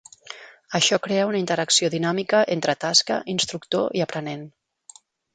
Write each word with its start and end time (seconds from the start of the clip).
Això 0.77 0.97
crea 1.01 1.25
una 1.31 1.41
interacció 1.41 1.89
dinàmica 1.95 2.39
entre 2.55 2.75
tasca, 2.85 3.19
instructor 3.35 3.99
i 3.99 4.03
aprenent. 4.07 4.43